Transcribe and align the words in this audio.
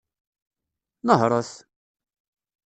Nehṛet! 1.07 1.51